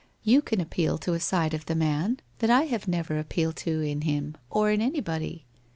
[0.23, 3.81] You can appeal to a side of the men that I have never appealed to
[3.81, 5.45] in him, or in anybody.